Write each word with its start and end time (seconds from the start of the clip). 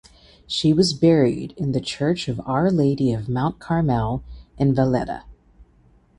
She 0.47 0.73
was 0.73 0.95
buried 0.95 1.53
in 1.57 1.73
the 1.73 1.79
church 1.79 2.27
of 2.27 2.39
Our 2.43 2.71
Lady 2.71 3.13
of 3.13 3.29
Mount 3.29 3.59
Carmel 3.59 4.23
in 4.57 4.73
Valletta. 4.73 5.25